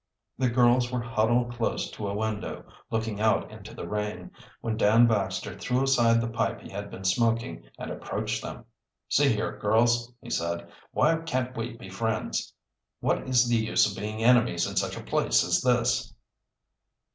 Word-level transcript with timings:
The 0.39 0.49
girls 0.49 0.91
were 0.91 1.03
huddled 1.03 1.53
close 1.53 1.91
to 1.91 2.07
a 2.07 2.15
window, 2.15 2.65
looking 2.89 3.21
out 3.21 3.51
into 3.51 3.75
the 3.75 3.87
rain, 3.87 4.31
when 4.59 4.75
Dan 4.75 5.05
Baxter 5.05 5.55
threw 5.55 5.83
aside 5.83 6.19
the 6.21 6.27
pipe 6.27 6.59
he 6.59 6.71
had 6.71 6.89
been 6.89 7.03
smoking 7.03 7.69
and 7.77 7.91
approached 7.91 8.41
them. 8.41 8.65
"See 9.09 9.31
here, 9.31 9.59
girls," 9.59 10.11
he 10.19 10.31
said, 10.31 10.71
"why 10.89 11.17
can't 11.17 11.55
we 11.55 11.77
be 11.77 11.89
friends? 11.91 12.51
What 12.99 13.29
is 13.29 13.47
the 13.47 13.57
use 13.57 13.85
of 13.91 13.95
being 13.95 14.23
enemies 14.23 14.65
in 14.65 14.75
such 14.75 14.97
a 14.97 15.03
place 15.03 15.43
as 15.43 15.61
this?" 15.61 16.11